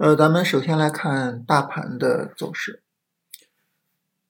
[0.00, 2.82] 呃，咱们首先来看大盘的走势。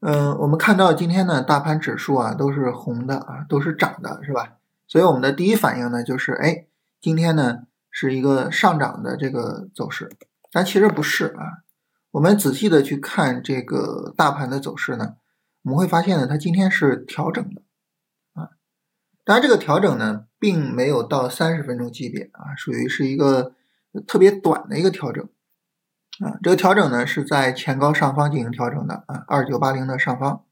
[0.00, 4.56] 嗯，我们看到今天呢，大盘指数啊都是红的啊，都是涨的，是吧？
[4.88, 6.66] 所以我们的第一反应呢就是，哎，
[7.00, 10.10] 今天呢是一个上涨的这个走势，
[10.50, 11.62] 但其实不是啊。
[12.10, 15.14] 我们仔细的去看这个大盘的走势呢，
[15.62, 17.62] 我们会发现呢，它今天是调整的
[18.32, 18.50] 啊。
[19.24, 23.54] 当然，这个调整呢，并没有到三十分钟级别啊，属于是一个
[24.08, 25.28] 特别短的一个调整。
[26.20, 30.44] 啊，这个调整呢是在前高上方进行调整的啊，二九八零的上方，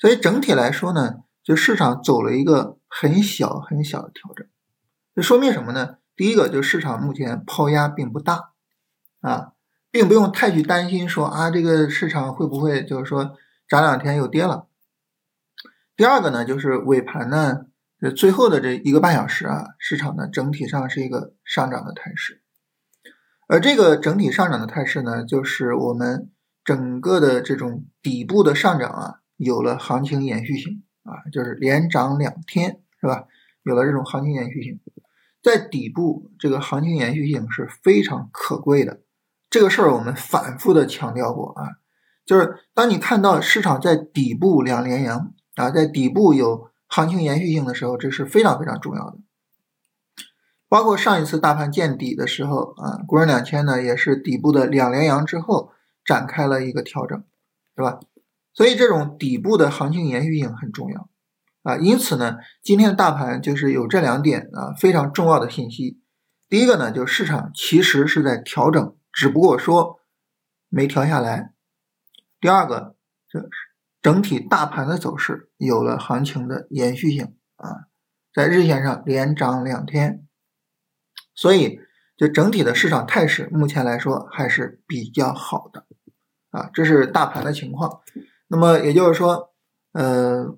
[0.00, 4.44] 所以整体来说呢，就市场走了一个很小很小的调整，
[5.14, 5.98] 这说明什么呢？
[6.16, 8.52] 第一个就是市场目前抛压并不大
[9.20, 9.52] 啊，
[9.90, 13.36] 并不用太去担心说啊这个市场会不会就是说
[13.68, 14.66] 涨两天又跌了。
[15.94, 17.66] 第二个呢，就是尾盘呢，
[18.00, 22.42] 这最后的这一个半小时啊，市场呢整体上是一个上涨的态势。
[23.48, 26.30] 而这个整体上涨的态势呢，就是我们
[26.64, 33.26] 整个的这种底部的上涨啊，有了行情延续性啊，就是连涨两天，是吧？
[33.62, 34.80] 有了这种行情延续性，
[35.42, 39.00] 在底部这个行情延续性是非常可贵的。
[39.48, 41.78] 这个事儿我们反复的强调过啊，
[42.24, 49.18] 就是当你看到市场在底部两连阳啊，在底部有行情延续性的时候，这是非常非常重要的。
[50.68, 55.70] 包括上一次大盘见底的时候啊，国人两千呢也是底部的两连阳之后
[56.04, 57.22] 展开了一个调整，
[57.76, 58.00] 是吧？
[58.52, 61.08] 所以这种底部的行情延续性很重要
[61.62, 61.76] 啊。
[61.76, 66.00] 因此呢，今天的大盘就是有这两点啊非常重要的信息。
[66.48, 70.00] 第一个呢，就是市场其实是在调整，只不过说
[70.68, 71.52] 没调下来。
[72.40, 72.96] 第二个，
[73.28, 73.48] 这
[74.02, 77.86] 整体大盘的走势有了行情的延续性啊，
[78.34, 80.25] 在日线上连涨两天。
[81.36, 81.78] 所以，
[82.16, 85.86] 就整体的市场态势，目前来说还是比较好的，
[86.50, 88.00] 啊，这是大盘的情况。
[88.48, 89.52] 那么也就是说，
[89.92, 90.56] 呃，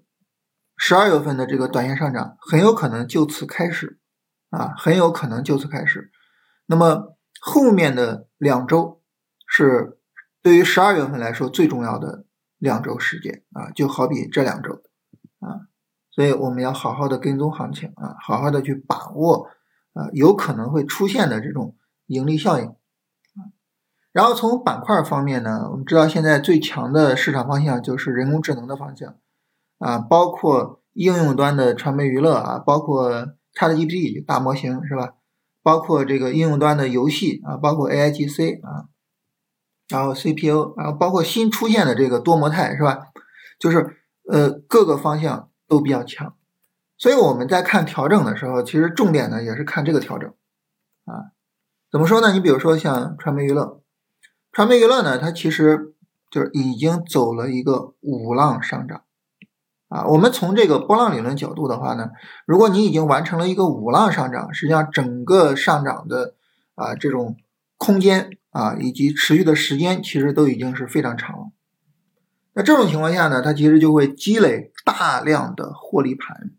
[0.77, 3.99] 十二月份的这个短线上涨很有可能就此开始，
[4.51, 6.13] 啊，很有可能就此开始。
[6.67, 9.03] 那么后面的两周
[9.49, 9.99] 是
[10.41, 12.25] 对于十二月份来说最重要的
[12.59, 14.81] 两周时间啊，就好比这两周
[15.41, 15.67] 啊，
[16.13, 19.51] 所以我们要好好的跟踪行情啊，好好的去把握。
[19.99, 21.77] 啊，有可能会出现的这种
[22.07, 23.51] 盈利效应啊。
[24.13, 29.17] 然后从板块方面呢，我们知道现在最强的市场方向就是人工智能的方向
[29.79, 35.15] 啊，包括应用端的传媒娱乐啊，包括 ChatGPT 大模型是吧？
[35.63, 38.89] 包括这个应用端的游戏啊，包括 AIGC 啊，
[39.89, 43.09] 然后 CPU，然后包括新出现的这个多模态是吧？
[43.59, 43.97] 就是
[44.31, 46.35] 呃各个方向都比较强。
[46.99, 50.29] 所以我们在看调整的时候，其实重点呢也是看这个调整，
[51.05, 51.31] 啊，
[51.93, 52.33] 怎么说呢？
[52.33, 53.81] 你比如说像传媒娱乐，
[54.53, 55.95] 传媒娱乐呢，它其实
[56.29, 59.05] 就是已经走了一个五浪上涨，
[59.89, 62.11] 啊，我们从这个波浪理论角度的话呢，
[62.45, 66.35] 如果你已经完成了一个五浪上涨，实际上整个上涨的
[66.75, 67.37] 啊这种
[67.77, 71.53] 空间啊以及持续的时间，其实都已经是非常长了。
[72.55, 76.51] 那这种情况下呢，它其实就会积累大量的获利盘。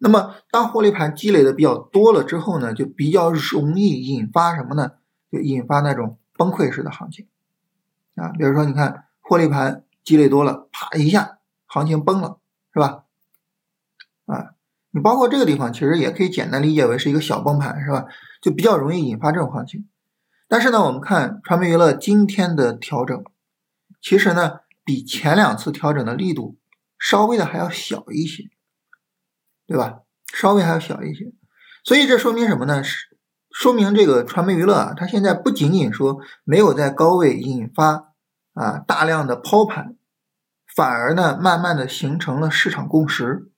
[0.00, 4.92] 那么，当获利盘积累的比较多了之后呢，就比较容易引发什么呢？
[5.30, 7.26] 就引发那种崩溃式的行情
[8.14, 8.30] 啊。
[8.38, 12.38] 比如说，你看获利盘积累多了，啪一下行情崩了，
[12.72, 13.04] 是吧？
[14.26, 14.54] 啊，
[14.92, 18.06] 你包括这个地方，其实也可以简单理解为是一个小崩盘，是吧？
[18.40, 19.88] 就比较容易引发这种行情。
[20.46, 23.24] 但是呢，我们看传媒娱乐今天的调整，
[24.00, 26.56] 其实呢，比前两次调整的力度
[26.98, 28.44] 稍微的还要小一些。
[29.68, 30.00] 对吧？
[30.32, 31.26] 稍微还要小一些，
[31.84, 32.82] 所以这说明什么呢？
[32.82, 33.06] 是
[33.50, 38.14] 说明这个传媒娱乐啊，它现在不仅仅说没有在高位引发
[38.54, 39.96] 啊大量的抛盘，
[40.74, 43.50] 反而呢，慢慢的形成了市场共识，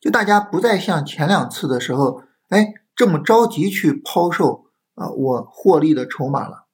[0.00, 6.66] 就大家不再像前两次的时候，哎，这么着急去抛售啊我获利的筹码了。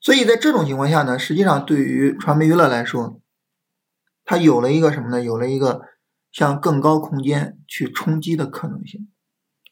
[0.00, 3.20] 所以在这种情况下呢，实际上对于传媒娱乐来说，
[4.24, 5.22] 它有了一个什么呢？
[5.22, 5.91] 有了一个。
[6.32, 9.12] 向更高空间去冲击的可能性，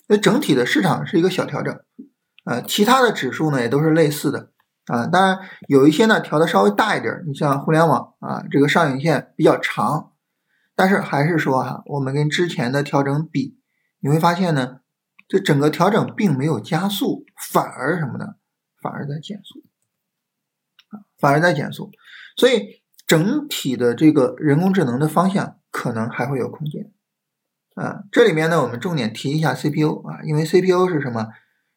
[0.08, 1.80] 那整体的市场是一个小调整，
[2.44, 4.52] 呃，其他的指数呢也都是类似的
[4.84, 10.12] 啊，当然有一些呢调的稍微大一点，你像互联网啊，这个上影线比较长，
[10.76, 13.58] 但是还是说哈，我们跟之前的调整比，
[14.00, 14.80] 你会发现呢，
[15.26, 18.34] 这整个调整并没有加速，反而什么呢？
[18.82, 19.64] 反而在减速，
[21.18, 21.90] 反而在减速，
[22.36, 25.56] 所以整体的这个人工智能的方向。
[25.80, 26.92] 可能还会有空间
[27.74, 28.04] 啊！
[28.12, 31.28] 这里面呢，我们重点提一下 CPU 啊，因为 CPU 是什么？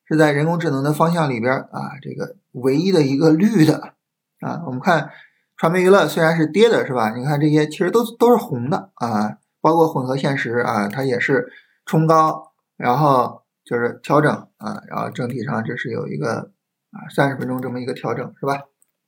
[0.06, 3.94] 是在人工智能的方向里边啊，这个唯一的一个绿的
[4.42, 4.62] 啊。
[4.66, 5.10] 我们看
[5.56, 7.12] 传媒娱乐虽然是跌的，是吧？
[7.16, 11.50] 你看这些其实都都是红的啊，包括混合现实啊，它也是
[11.86, 16.52] 冲高，然后就是调整啊，然后整体上这是有一个
[16.92, 18.64] 啊三十分钟这么一个调整，是吧？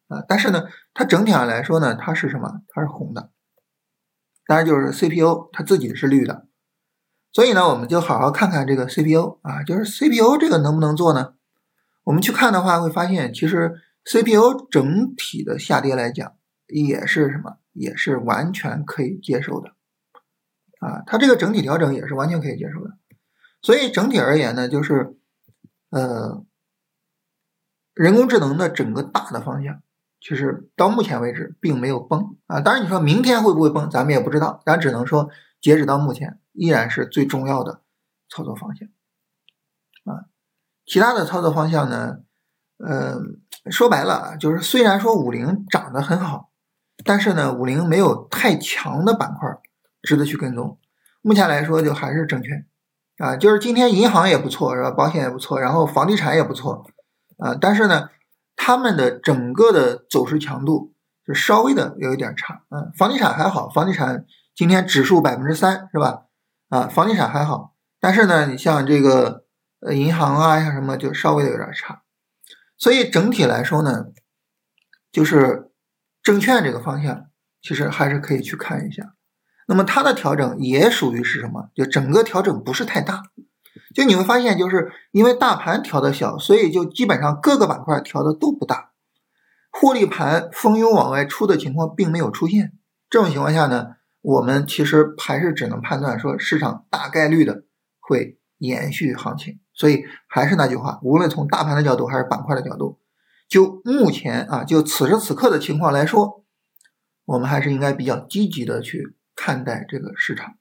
[0.07, 0.63] 啊，但是呢，
[0.93, 2.61] 它整体上来说呢，它是什么？
[2.69, 3.31] 它是红的。
[4.45, 6.47] 当然就是 CPU 它自己是绿的。
[7.31, 11.33] 所以呢，我们就好好看看这个 CPU 啊，就是 CPU 这个能不能做呢？
[12.03, 13.73] 我们去看的话，会发现其实
[14.05, 16.35] CPU 整体的下跌来讲，
[16.67, 19.71] 也是什么，也是完全可以接受的
[20.79, 21.03] 啊。
[21.05, 22.91] 它这个整体调整也是完全可以接受的。
[23.61, 25.17] 所以整体而言呢，就是
[25.89, 26.45] 呃，
[27.93, 29.81] 人工智能的整个大的方向，
[30.27, 32.59] 其实到目前为止并没有崩啊。
[32.59, 35.29] 当然你说明天会不会崩，咱们也不知道，咱只能说
[35.61, 36.39] 截止到目前。
[36.57, 37.81] 依然是最重要的
[38.29, 38.87] 操作方向
[40.05, 40.31] 啊，
[40.85, 42.19] 其他的操作方向呢？
[42.77, 46.51] 嗯，说白了，就是虽然说五零涨得很好，
[47.03, 49.49] 但是呢，五零没有太强的板块
[50.01, 50.79] 值得去跟踪。
[51.21, 52.65] 目前来说，就还是证券
[53.17, 54.91] 啊，就是今天银行也不错，是吧？
[54.91, 56.85] 保险也不错，然后房地产也不错
[57.37, 58.09] 啊，但是呢，
[58.55, 60.93] 他们的整个的走势强度
[61.25, 62.91] 就稍微的有一点差嗯。
[62.97, 64.25] 房地产还好，房地产
[64.55, 66.23] 今天指数百分之三，是吧？
[66.69, 69.45] 啊，房地产还好，但是呢，你像这个
[69.81, 72.01] 呃银行啊，像什么就稍微的有点差，
[72.77, 74.05] 所以整体来说呢，
[75.11, 75.71] 就是
[76.23, 77.27] 证券这个方向
[77.61, 79.13] 其实还是可以去看一下。
[79.67, 81.69] 那么它的调整也属于是什么？
[81.75, 83.23] 就整个调整不是太大，
[83.95, 88.91] 就你会发现，就是因为大盘调的小，所以就基本上各个板块调的都不大，
[89.71, 92.73] 获利盘蜂拥往外出的情况并没有出现。
[93.09, 93.95] 这种情况下呢？
[94.21, 97.63] 我们其实还是只能判断说市场大概率的
[97.99, 102.99] 会延续行情，所以还是那句话，无论从大盘的角度还是板块的角度，
[103.47, 106.43] 就目前啊，就此时此刻的情况来说，
[107.25, 110.55] 我们还是应该比较积极的去看待这个市场。